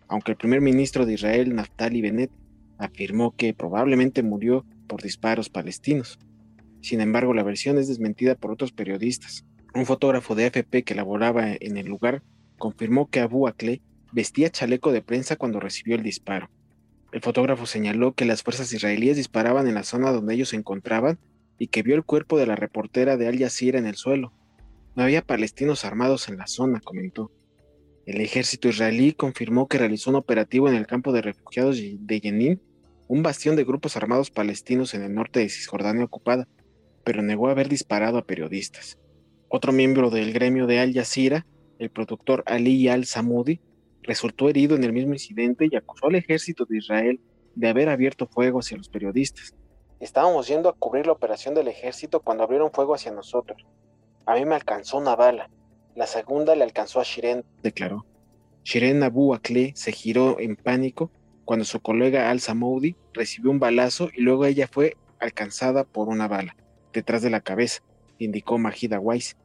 Aunque 0.08 0.32
el 0.32 0.38
primer 0.38 0.62
ministro 0.62 1.06
de 1.06 1.14
Israel, 1.14 1.54
Naftali 1.54 2.02
Bennett, 2.02 2.32
afirmó 2.80 3.36
que 3.36 3.54
probablemente 3.54 4.24
murió 4.24 4.66
por 4.88 5.04
disparos 5.04 5.50
palestinos. 5.50 6.18
Sin 6.82 7.02
embargo, 7.02 7.34
la 7.34 7.44
versión 7.44 7.78
es 7.78 7.88
desmentida 7.88 8.36
por 8.36 8.52
otros 8.52 8.72
periodistas. 8.72 9.46
Un 9.76 9.86
fotógrafo 9.86 10.34
de 10.34 10.46
AFP 10.46 10.84
que 10.84 10.96
laboraba 10.96 11.52
en 11.60 11.78
el 11.78 11.86
lugar 11.86 12.24
confirmó 12.58 13.08
que 13.10 13.20
Abu 13.20 13.48
Akleh 13.48 13.82
vestía 14.12 14.50
chaleco 14.50 14.92
de 14.92 15.04
prensa 15.04 15.36
cuando 15.36 15.60
recibió 15.60 15.96
el 15.96 16.04
disparo. 16.04 16.50
El 17.12 17.22
fotógrafo 17.22 17.66
señaló 17.66 18.14
que 18.14 18.26
las 18.26 18.44
fuerzas 18.44 18.72
israelíes 18.72 19.18
disparaban 19.18 19.68
en 19.68 19.76
la 19.76 19.84
zona 19.84 20.12
donde 20.12 20.36
ellos 20.36 20.50
se 20.50 20.56
encontraban 20.56 21.18
y 21.58 21.68
que 21.68 21.82
vio 21.84 21.96
el 21.96 22.04
cuerpo 22.04 22.38
de 22.38 22.46
la 22.46 22.56
reportera 22.56 23.18
de 23.18 23.28
Al 23.28 23.40
Jazeera 23.40 23.80
en 23.80 23.86
el 23.86 23.96
suelo. 23.96 24.34
No 24.96 25.04
había 25.04 25.22
palestinos 25.22 25.86
armados 25.86 26.30
en 26.30 26.38
la 26.38 26.48
zona, 26.48 26.82
comentó. 26.82 27.32
El 28.06 28.22
ejército 28.22 28.70
israelí 28.70 29.14
confirmó 29.14 29.68
que 29.68 29.78
realizó 29.78 30.10
un 30.10 30.16
operativo 30.16 30.70
en 30.70 30.76
el 30.76 30.88
campo 30.88 31.12
de 31.12 31.22
refugiados 31.22 31.78
de 31.78 32.20
Jenin 32.20 32.62
un 33.10 33.24
bastión 33.24 33.56
de 33.56 33.64
grupos 33.64 33.98
armados 33.98 34.30
palestinos 34.30 34.94
en 34.94 35.02
el 35.02 35.16
norte 35.16 35.40
de 35.40 35.50
Cisjordania 35.50 36.06
ocupada, 36.06 36.48
pero 37.04 37.24
negó 37.24 37.50
haber 37.50 37.68
disparado 37.68 38.20
a 38.20 38.26
periodistas. 38.26 39.00
Otro 39.48 39.72
miembro 39.72 40.12
del 40.12 40.32
gremio 40.32 40.68
de 40.68 40.80
Al 40.80 40.94
Jazeera, 40.94 41.48
el 41.80 41.90
productor 41.90 42.44
Ali 42.46 42.88
al-Samudi, 42.88 43.62
resultó 44.04 44.50
herido 44.50 44.76
en 44.76 44.84
el 44.84 44.94
mismo 44.94 45.14
incidente 45.14 45.68
y 45.70 45.76
acusó 45.76 46.08
al 46.08 46.16
ejército 46.16 46.66
de 46.66 46.78
Israel 46.78 47.20
de 47.56 47.68
haber 47.68 47.90
abierto 47.90 48.28
fuego 48.28 48.60
hacia 48.60 48.78
los 48.78 48.90
periodistas. 48.90 49.54
Estábamos 50.00 50.48
yendo 50.48 50.70
a 50.70 50.74
cubrir 50.74 51.06
la 51.06 51.12
operación 51.12 51.54
del 51.56 51.68
ejército 51.68 52.22
cuando 52.22 52.44
abrieron 52.44 52.72
fuego 52.72 52.96
hacia 52.96 53.12
nosotros. 53.12 53.66
A 54.26 54.36
mí 54.36 54.46
me 54.46 54.56
alcanzó 54.56 54.98
una 54.98 55.16
bala. 55.16 55.50
La 55.96 56.08
segunda 56.08 56.56
le 56.56 56.64
alcanzó 56.64 57.02
a 57.02 57.04
Shiren, 57.04 57.44
declaró. 57.62 58.06
Shiren 58.64 59.04
Abu 59.04 59.34
Akleh 59.34 59.74
se 59.76 59.92
giró 59.92 60.40
en 60.40 60.56
pánico 60.56 61.12
cuando 61.44 61.66
su 61.66 61.80
colega 61.80 62.30
Al 62.30 62.40
Samoudi 62.40 62.96
recibió 63.14 63.50
un 63.50 63.60
balazo 63.60 64.10
y 64.16 64.22
luego 64.22 64.46
ella 64.46 64.68
fue 64.68 64.96
alcanzada 65.20 65.84
por 65.84 66.08
una 66.08 66.28
bala, 66.28 66.56
detrás 66.94 67.22
de 67.22 67.32
la 67.32 67.42
cabeza, 67.42 67.82
indicó 68.20 68.58
Majida 68.58 69.00
Weiss, 69.00 69.36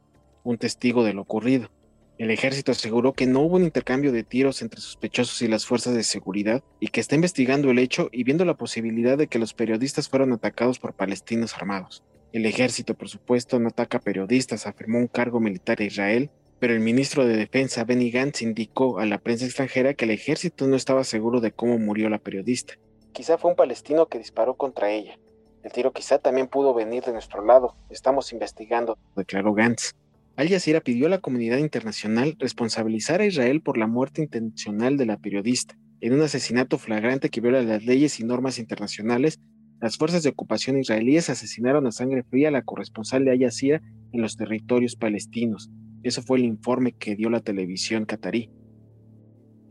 un 0.43 0.57
testigo 0.57 1.03
de 1.03 1.13
lo 1.13 1.23
ocurrido. 1.23 1.69
El 2.17 2.31
ejército 2.31 2.71
aseguró 2.71 3.13
que 3.13 3.25
no 3.25 3.41
hubo 3.41 3.57
un 3.57 3.63
intercambio 3.63 4.11
de 4.11 4.23
tiros 4.23 4.61
entre 4.61 4.79
sospechosos 4.79 5.41
y 5.41 5.47
las 5.47 5.65
fuerzas 5.65 5.95
de 5.95 6.03
seguridad 6.03 6.63
y 6.79 6.87
que 6.87 7.01
está 7.01 7.15
investigando 7.15 7.69
el 7.69 7.79
hecho 7.79 8.09
y 8.11 8.23
viendo 8.23 8.45
la 8.45 8.55
posibilidad 8.55 9.17
de 9.17 9.27
que 9.27 9.39
los 9.39 9.53
periodistas 9.53 10.07
fueran 10.07 10.31
atacados 10.31 10.79
por 10.79 10.93
palestinos 10.93 11.55
armados. 11.55 12.03
El 12.31 12.45
ejército, 12.45 12.93
por 12.93 13.09
supuesto, 13.09 13.59
no 13.59 13.69
ataca 13.69 13.99
periodistas, 13.99 14.65
afirmó 14.65 14.99
un 14.99 15.07
cargo 15.07 15.39
militar 15.39 15.77
de 15.77 15.85
Israel 15.85 16.29
pero 16.59 16.73
el 16.73 16.79
ministro 16.79 17.25
de 17.25 17.35
Defensa 17.35 17.83
Benny 17.83 18.11
Gantz 18.11 18.41
indicó 18.41 18.99
a 18.99 19.05
la 19.05 19.17
prensa 19.17 19.45
extranjera 19.45 19.93
que 19.93 20.05
el 20.05 20.11
ejército 20.11 20.67
no 20.67 20.75
estaba 20.75 21.03
seguro 21.03 21.41
de 21.41 21.51
cómo 21.51 21.77
murió 21.77 22.09
la 22.09 22.17
periodista. 22.17 22.75
Quizá 23.11 23.37
fue 23.37 23.51
un 23.51 23.57
palestino 23.57 24.07
que 24.07 24.17
disparó 24.17 24.55
contra 24.55 24.91
ella. 24.91 25.17
El 25.63 25.71
tiro 25.71 25.91
quizá 25.91 26.19
también 26.19 26.47
pudo 26.47 26.73
venir 26.73 27.03
de 27.03 27.11
nuestro 27.11 27.43
lado. 27.43 27.75
Estamos 27.89 28.31
investigando, 28.31 28.97
declaró 29.15 29.53
Gantz. 29.53 29.93
Al 30.35 30.49
Jazeera 30.49 30.81
pidió 30.81 31.07
a 31.07 31.09
la 31.09 31.19
comunidad 31.19 31.57
internacional 31.57 32.35
responsabilizar 32.39 33.21
a 33.21 33.25
Israel 33.25 33.61
por 33.61 33.77
la 33.77 33.87
muerte 33.87 34.21
intencional 34.21 34.97
de 34.97 35.05
la 35.05 35.17
periodista. 35.17 35.77
En 36.01 36.13
un 36.13 36.21
asesinato 36.21 36.77
flagrante 36.77 37.29
que 37.29 37.41
viola 37.41 37.61
las 37.61 37.85
leyes 37.85 38.19
y 38.19 38.25
normas 38.25 38.59
internacionales, 38.59 39.39
las 39.81 39.97
fuerzas 39.97 40.23
de 40.23 40.29
ocupación 40.29 40.77
israelíes 40.77 41.29
asesinaron 41.29 41.87
a 41.87 41.91
sangre 41.91 42.23
fría 42.23 42.49
a 42.49 42.51
la 42.51 42.63
corresponsal 42.63 43.23
de 43.23 43.31
Al 43.31 43.39
Jazeera 43.39 43.81
en 44.11 44.21
los 44.21 44.35
territorios 44.35 44.95
palestinos, 44.95 45.69
eso 46.05 46.21
fue 46.21 46.37
el 46.37 46.45
informe 46.45 46.91
que 46.91 47.15
dio 47.15 47.31
la 47.31 47.39
televisión 47.39 48.05
catarí. 48.05 48.51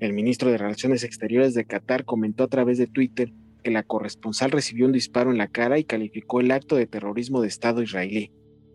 El 0.01 0.15
ministro 0.15 0.51
de 0.51 0.59
Relaciones 0.59 1.05
Exteriores 1.05 1.55
de 1.55 1.65
Qatar 1.65 2.05
comentó 2.05 2.43
a 2.43 2.49
través 2.49 2.77
de 2.77 2.89
Twitter 2.89 3.33
que 3.63 3.71
la 3.71 3.85
corresponsal 3.85 4.51
recibió 4.51 4.87
un 4.87 4.93
disparo 4.93 5.31
en 5.31 5.39
la 5.39 5.47
cara 5.47 5.79
y 5.79 5.85
calificó 5.85 6.41
el 6.41 6.51
acto 6.51 6.75
de 6.75 6.89
terrorismo 6.89 7.41
de 7.41 7.47
Estado 7.47 7.83
israelí. 7.83 8.33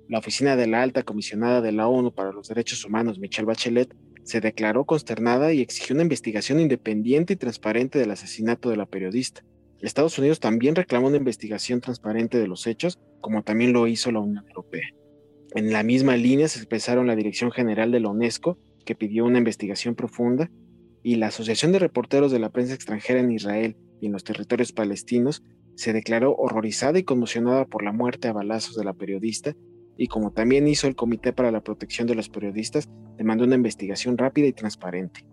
La 0.10 0.18
oficina 0.18 0.56
de 0.56 0.66
la 0.66 0.82
alta 0.82 1.04
comisionada 1.04 1.62
de 1.62 1.72
la 1.72 1.88
ONU 1.88 2.12
para 2.12 2.32
los 2.32 2.48
Derechos 2.48 2.84
Humanos, 2.84 3.20
Michelle 3.20 3.46
Bachelet, 3.46 3.96
se 4.24 4.42
declaró 4.42 4.84
consternada 4.84 5.54
y 5.54 5.62
exigió 5.62 5.94
una 5.94 6.02
investigación 6.02 6.60
independiente 6.60 7.34
y 7.34 7.36
transparente 7.36 8.00
del 8.00 8.10
asesinato 8.10 8.72
de 8.72 8.78
la 8.78 8.88
periodista. 8.88 9.44
Estados 9.82 10.18
Unidos 10.18 10.40
también 10.40 10.74
reclamó 10.74 11.08
una 11.08 11.18
investigación 11.18 11.80
transparente 11.80 12.40
de 12.40 12.48
los 12.48 12.66
hechos, 12.66 12.98
como 13.22 13.44
también 13.44 13.72
lo 13.72 13.86
hizo 13.86 14.12
la 14.12 14.20
Unión 14.20 14.44
Europea. 14.48 14.90
En 15.54 15.72
la 15.72 15.84
misma 15.84 16.18
línea 16.18 16.48
se 16.48 16.58
expresaron 16.58 17.06
la 17.06 17.16
Dirección 17.16 17.52
General 17.52 17.92
de 17.92 18.00
la 18.00 18.10
UNESCO, 18.10 18.58
que 18.86 18.96
pidió 18.96 19.26
una 19.26 19.38
investigación 19.38 19.94
profunda, 19.94 20.50
y 21.04 21.18
la 21.18 21.28
Asociación 21.28 21.72
de 21.72 21.80
Reporteros 21.80 22.32
de 22.32 22.40
la 22.40 22.50
Prensa 22.50 22.74
Extranjera 22.74 23.20
en 23.20 23.32
Israel 23.32 23.78
y 24.02 24.08
en 24.08 24.14
los 24.14 24.24
territorios 24.24 24.72
palestinos 24.72 25.44
se 25.76 25.94
declaró 25.94 26.36
horrorizada 26.36 26.98
y 26.98 27.04
conmocionada 27.04 27.66
por 27.66 27.84
la 27.84 27.92
muerte 27.92 28.28
a 28.28 28.34
balazos 28.34 28.76
de 28.76 28.84
la 28.84 28.94
periodista 28.94 29.56
y 30.00 30.08
como 30.08 30.32
también 30.32 30.66
hizo 30.70 30.88
el 30.88 30.96
Comité 30.96 31.34
para 31.34 31.52
la 31.52 31.60
Protección 31.60 32.08
de 32.08 32.16
los 32.16 32.30
Periodistas, 32.30 32.90
demandó 33.18 33.44
una 33.44 33.56
investigación 33.56 34.18
rápida 34.18 34.48
y 34.48 34.54
transparente. 34.54 35.26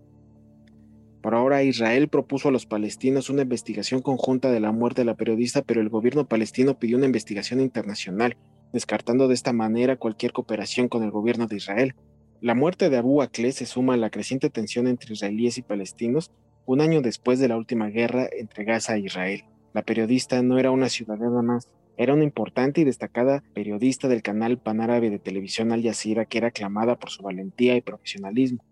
Por 1.22 1.36
ahora, 1.36 1.62
Israel 1.62 2.08
propuso 2.08 2.48
a 2.48 2.50
los 2.50 2.66
palestinos 2.66 3.30
una 3.30 3.42
investigación 3.42 4.02
conjunta 4.02 4.50
de 4.50 4.58
la 4.58 4.72
muerte 4.72 5.02
de 5.02 5.04
la 5.04 5.14
periodista, 5.14 5.62
pero 5.62 5.80
el 5.80 5.88
gobierno 5.88 6.26
palestino 6.26 6.80
pidió 6.80 6.96
una 6.96 7.06
investigación 7.06 7.60
internacional, 7.60 8.36
descartando 8.72 9.28
de 9.28 9.34
esta 9.34 9.52
manera 9.52 9.98
cualquier 9.98 10.32
cooperación 10.32 10.88
con 10.88 11.04
el 11.04 11.12
gobierno 11.12 11.46
de 11.46 11.56
Israel. 11.56 11.94
La 12.40 12.56
muerte 12.56 12.90
de 12.90 12.96
Abu 12.96 13.22
Akleh 13.22 13.52
se 13.52 13.66
suma 13.66 13.94
a 13.94 13.98
la 13.98 14.10
creciente 14.10 14.50
tensión 14.50 14.88
entre 14.88 15.12
israelíes 15.12 15.58
y 15.58 15.62
palestinos 15.62 16.32
un 16.64 16.80
año 16.80 17.02
después 17.02 17.38
de 17.38 17.46
la 17.46 17.56
última 17.56 17.86
guerra 17.86 18.28
entre 18.36 18.64
Gaza 18.64 18.96
e 18.96 19.00
Israel. 19.00 19.44
La 19.74 19.82
periodista 19.82 20.42
no 20.42 20.58
era 20.58 20.72
una 20.72 20.88
ciudadana 20.88 21.40
más, 21.40 21.68
era 21.96 22.14
una 22.14 22.24
importante 22.24 22.80
y 22.80 22.84
destacada 22.84 23.42
periodista 23.54 24.08
del 24.08 24.22
canal 24.22 24.58
panárabe 24.58 25.10
de 25.10 25.18
televisión 25.18 25.72
Al 25.72 25.82
Jazeera 25.82 26.26
que 26.26 26.38
era 26.38 26.48
aclamada 26.48 26.98
por 26.98 27.10
su 27.10 27.22
valentía 27.22 27.76
y 27.76 27.80
profesionalismo. 27.80 28.64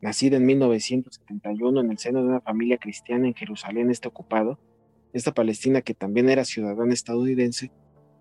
Nacida 0.00 0.36
en 0.36 0.46
1971 0.46 1.80
en 1.80 1.90
el 1.90 1.98
seno 1.98 2.22
de 2.22 2.28
una 2.28 2.40
familia 2.40 2.78
cristiana 2.78 3.28
en 3.28 3.34
Jerusalén 3.34 3.90
este 3.90 4.08
ocupado, 4.08 4.58
esta 5.12 5.32
palestina 5.32 5.82
que 5.82 5.94
también 5.94 6.28
era 6.28 6.44
ciudadana 6.44 6.92
estadounidense, 6.92 7.70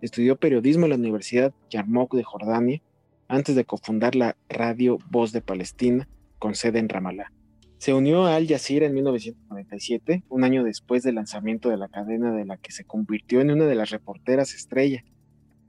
estudió 0.02 0.36
periodismo 0.36 0.86
en 0.86 0.92
la 0.92 0.98
Universidad 0.98 1.54
Yarmouk 1.70 2.14
de 2.14 2.24
Jordania 2.24 2.82
antes 3.28 3.56
de 3.56 3.66
cofundar 3.66 4.16
la 4.16 4.36
radio 4.50 5.00
Voz 5.10 5.32
de 5.32 5.42
Palestina 5.42 6.08
con 6.38 6.54
sede 6.54 6.80
en 6.80 6.90
Ramallah. 6.90 7.32
Se 7.82 7.96
unió 7.96 8.28
a 8.28 8.36
Al 8.36 8.48
Jazeera 8.48 8.86
en 8.86 8.94
1997, 8.94 10.22
un 10.30 10.44
año 10.44 10.64
después 10.64 11.02
del 11.02 11.16
lanzamiento 11.16 11.70
de 11.70 11.78
la 11.78 11.88
cadena 11.88 12.32
de 12.32 12.46
la 12.46 12.58
que 12.58 12.72
se 12.72 12.84
convirtió 12.84 13.42
en 13.42 13.50
una 13.50 13.66
de 13.66 13.74
las 13.74 13.90
reporteras 13.90 14.54
estrella. 14.54 15.04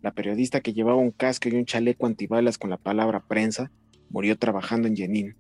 La 0.03 0.11
periodista 0.11 0.61
que 0.61 0.75
llevaba 0.75 0.99
un 0.99 1.13
casco 1.13 1.49
y 1.49 1.55
un 1.55 1.65
chaleco 1.65 2.05
antibalas 2.05 2.59
con 2.59 2.69
la 2.69 2.77
palabra 2.77 3.21
prensa 3.21 3.71
murió 4.11 4.37
trabajando 4.37 4.89
en 4.89 4.97
Jenin, 4.97 5.37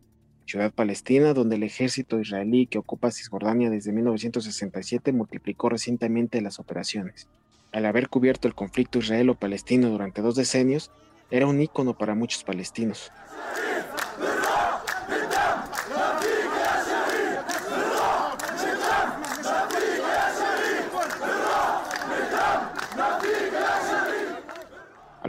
ciudad 0.46 0.72
palestina 0.72 1.34
donde 1.34 1.56
el 1.56 1.62
ejército 1.62 2.18
israelí 2.18 2.66
que 2.66 2.78
ocupa 2.78 3.10
Cisjordania 3.10 3.68
desde 3.68 3.92
1967 3.92 5.12
multiplicó 5.12 5.68
recientemente 5.68 6.40
las 6.40 6.58
operaciones. 6.58 7.28
Al 7.70 7.84
haber 7.84 8.08
cubierto 8.08 8.48
el 8.48 8.54
conflicto 8.54 9.00
israelo-palestino 9.00 9.90
durante 9.90 10.22
dos 10.22 10.36
decenios, 10.36 10.90
era 11.30 11.46
un 11.46 11.60
ícono 11.60 11.98
para 11.98 12.14
muchos 12.14 12.44
palestinos. 12.44 13.12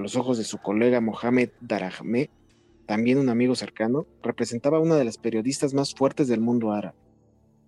Los 0.03 0.15
ojos 0.15 0.37
de 0.37 0.43
su 0.43 0.59
colega 0.59 1.01
Mohamed 1.01 1.49
Darahmeh, 1.61 2.29
también 2.85 3.17
un 3.17 3.29
amigo 3.29 3.55
cercano, 3.55 4.05
representaba 4.21 4.79
una 4.79 4.95
de 4.95 5.05
las 5.05 5.17
periodistas 5.17 5.73
más 5.73 5.95
fuertes 5.95 6.27
del 6.27 6.41
mundo 6.41 6.71
árabe. 6.71 6.97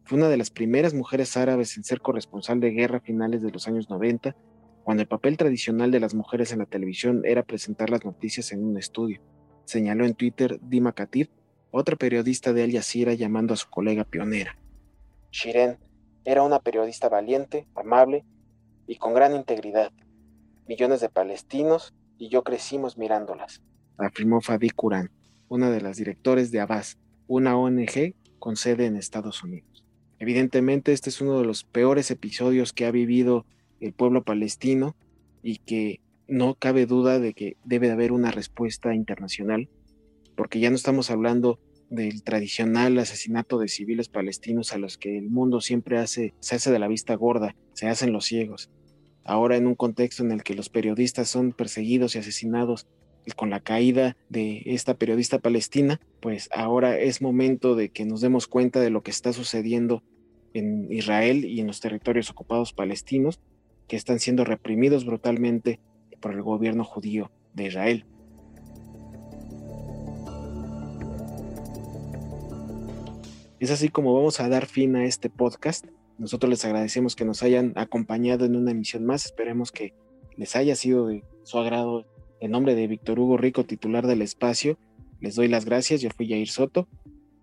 Fue 0.04 0.18
una 0.18 0.30
de 0.30 0.38
las 0.38 0.52
primeras 0.52 0.94
mujeres 0.94 1.36
árabes 1.36 1.76
en 1.78 1.84
ser 1.84 2.02
corresponsal 2.02 2.60
de 2.60 2.72
guerra 2.72 2.98
a 2.98 3.02
finales 3.02 3.42
de 3.42 3.52
los 3.52 3.68
años 3.68 3.90
90, 3.90 4.36
cuando 4.84 5.02
el 5.02 5.08
papel 5.08 5.36
tradicional 5.38 5.90
de 5.90 6.00
las 6.00 6.14
mujeres 6.14 6.52
en 6.52 6.60
la 6.60 6.68
televisión 6.68 7.24
era 7.26 7.42
presentar 7.42 7.90
las 7.90 8.06
noticias 8.06 8.52
en 8.52 8.64
un 8.64 8.78
estudio. 8.78 9.22
Señaló 9.64 10.06
en 10.06 10.14
Twitter 10.14 10.60
Dima 10.62 10.94
Khatib, 10.94 11.30
otra 11.72 11.96
periodista 11.96 12.54
de 12.54 12.64
Al 12.64 12.72
Jazeera 12.72 13.14
llamando 13.16 13.56
a 13.56 13.58
su 13.58 13.68
colega 13.70 14.04
pionera. 14.04 14.60
Shiren 15.32 15.80
era 16.24 16.44
una 16.44 16.60
periodista 16.60 17.10
valiente, 17.10 17.68
amable 17.76 18.26
y 18.88 18.98
con 18.98 19.14
gran 19.14 19.36
integridad. 19.36 19.92
Millones 20.68 21.02
de 21.02 21.10
palestinos 21.10 21.96
y 22.18 22.30
yo 22.30 22.44
crecimos 22.44 22.98
mirándolas, 22.98 23.62
afirmó 23.98 24.42
Fadi 24.42 24.70
Kuran, 24.70 25.12
una 25.48 25.70
de 25.70 25.82
las 25.82 25.98
directores 25.98 26.52
de 26.52 26.60
Abbas, 26.60 26.98
una 27.28 27.58
ONG 27.58 28.16
con 28.40 28.56
sede 28.56 28.86
en 28.86 28.96
Estados 28.96 29.44
Unidos. 29.44 29.84
Evidentemente 30.20 30.94
este 30.94 31.10
es 31.10 31.22
uno 31.22 31.40
de 31.40 31.46
los 31.46 31.64
peores 31.64 32.10
episodios 32.12 32.74
que 32.74 32.86
ha 32.86 32.92
vivido 32.92 33.46
el 33.80 33.94
pueblo 33.94 34.24
palestino 34.24 34.96
y 35.44 35.58
que 35.58 36.00
no 36.28 36.56
cabe 36.56 36.86
duda 36.86 37.20
de 37.20 37.34
que 37.34 37.58
debe 37.66 37.92
haber 37.92 38.12
una 38.12 38.32
respuesta 38.32 38.96
internacional, 38.96 39.70
porque 40.36 40.60
ya 40.60 40.70
no 40.70 40.76
estamos 40.76 41.12
hablando 41.12 41.60
del 41.90 42.24
tradicional 42.24 42.98
asesinato 42.98 43.60
de 43.60 43.68
civiles 43.68 44.10
palestinos 44.10 44.74
a 44.74 44.78
los 44.78 44.98
que 44.98 45.18
el 45.18 45.30
mundo 45.30 45.62
siempre 45.62 46.00
hace, 46.00 46.34
se 46.40 46.56
hace 46.56 46.72
de 46.72 46.80
la 46.80 46.88
vista 46.88 47.14
gorda, 47.16 47.56
se 47.74 47.88
hacen 47.88 48.12
los 48.12 48.26
ciegos 48.26 48.70
ahora 49.26 49.58
en 49.58 49.68
un 49.68 49.76
contexto 49.76 50.24
en 50.24 50.32
el 50.32 50.44
que 50.44 50.54
los 50.54 50.70
periodistas 50.70 51.28
son 51.28 51.52
perseguidos 51.52 52.16
y 52.16 52.20
asesinados 52.20 52.88
con 53.36 53.50
la 53.50 53.60
caída 53.60 54.16
de 54.30 54.62
esta 54.68 54.94
periodista 54.94 55.40
palestina, 55.40 56.00
pues 56.20 56.48
ahora 56.54 57.00
es 57.00 57.22
momento 57.22 57.76
de 57.76 57.90
que 57.90 58.06
nos 58.06 58.22
demos 58.22 58.48
cuenta 58.48 58.80
de 58.80 58.92
lo 58.92 59.02
que 59.02 59.12
está 59.12 59.34
sucediendo 59.34 60.04
en 60.54 60.92
Israel 60.92 61.44
y 61.44 61.60
en 61.60 61.68
los 61.68 61.82
territorios 61.82 62.30
ocupados 62.30 62.72
palestinos, 62.72 63.40
que 63.88 63.96
están 63.96 64.20
siendo 64.20 64.46
reprimidos 64.46 65.06
brutalmente 65.06 65.80
por 66.22 66.34
el 66.34 66.42
gobierno 66.44 66.84
judío 66.84 67.32
de 67.54 67.66
Israel. 67.66 68.06
Es 73.60 73.72
así 73.72 73.90
como 73.90 74.14
vamos 74.14 74.40
a 74.40 74.50
dar 74.50 74.68
fin 74.68 74.96
a 74.96 75.06
este 75.06 75.30
podcast. 75.30 75.86
Nosotros 76.18 76.50
les 76.50 76.64
agradecemos 76.66 77.16
que 77.16 77.26
nos 77.26 77.44
hayan 77.44 77.74
acompañado 77.76 78.46
en 78.46 78.56
una 78.56 78.72
emisión 78.72 79.06
más. 79.06 79.26
Esperemos 79.26 79.72
que 79.72 79.94
les 80.38 80.56
haya 80.56 80.76
sido 80.76 81.08
de 81.08 81.24
su 81.44 81.58
agrado. 81.58 82.06
En 82.40 82.52
nombre 82.52 82.76
de 82.76 82.88
Víctor 82.88 83.20
Hugo 83.20 83.38
Rico, 83.38 83.64
titular 83.64 84.08
del 84.08 84.22
espacio, 84.22 84.78
les 85.20 85.36
doy 85.36 85.48
las 85.48 85.66
gracias. 85.66 86.02
Yo 86.02 86.10
fui 86.16 86.28
Jair 86.28 86.48
Soto. 86.48 86.88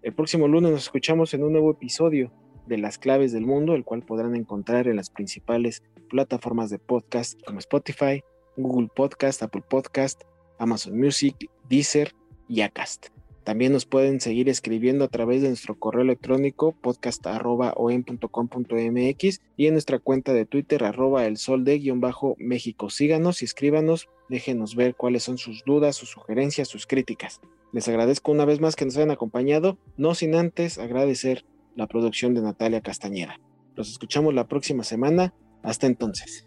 El 0.02 0.14
próximo 0.14 0.48
lunes 0.48 0.72
nos 0.72 0.82
escuchamos 0.82 1.32
en 1.34 1.44
un 1.44 1.52
nuevo 1.52 1.70
episodio 1.70 2.32
de 2.66 2.78
Las 2.78 2.98
Claves 2.98 3.32
del 3.32 3.46
Mundo, 3.46 3.74
el 3.74 3.84
cual 3.84 4.02
podrán 4.02 4.36
encontrar 4.36 4.88
en 4.88 4.96
las 4.96 5.10
principales 5.10 5.82
plataformas 6.08 6.70
de 6.70 6.78
podcast 6.78 7.40
como 7.44 7.58
Spotify, 7.58 8.22
Google 8.56 8.88
Podcast, 8.94 9.42
Apple 9.42 9.64
Podcast, 9.68 10.22
Amazon 10.58 10.98
Music, 10.98 11.50
Deezer 11.68 12.14
y 12.48 12.60
Acast. 12.60 13.08
También 13.44 13.72
nos 13.72 13.86
pueden 13.86 14.20
seguir 14.20 14.48
escribiendo 14.48 15.04
a 15.04 15.08
través 15.08 15.42
de 15.42 15.48
nuestro 15.48 15.78
correo 15.78 16.02
electrónico 16.02 16.72
podcast.com.mx 16.72 19.40
y 19.56 19.66
en 19.66 19.72
nuestra 19.72 19.98
cuenta 19.98 20.32
de 20.32 20.46
Twitter 20.46 20.84
arroba 20.84 21.26
el 21.26 21.36
sol 21.36 21.64
de 21.64 21.78
guion 21.78 22.00
bajo 22.00 22.36
México. 22.38 22.88
Síganos 22.88 23.42
y 23.42 23.46
escríbanos, 23.46 24.08
déjenos 24.28 24.76
ver 24.76 24.94
cuáles 24.94 25.24
son 25.24 25.38
sus 25.38 25.64
dudas, 25.64 25.96
sus 25.96 26.10
sugerencias, 26.10 26.68
sus 26.68 26.86
críticas. 26.86 27.40
Les 27.72 27.88
agradezco 27.88 28.30
una 28.30 28.44
vez 28.44 28.60
más 28.60 28.76
que 28.76 28.84
nos 28.84 28.96
hayan 28.96 29.10
acompañado, 29.10 29.78
no 29.96 30.14
sin 30.14 30.36
antes 30.36 30.78
agradecer 30.78 31.44
la 31.74 31.86
producción 31.86 32.34
de 32.34 32.42
Natalia 32.42 32.80
Castañera. 32.80 33.40
Los 33.74 33.90
escuchamos 33.90 34.34
la 34.34 34.46
próxima 34.46 34.84
semana. 34.84 35.34
Hasta 35.62 35.86
entonces. 35.86 36.46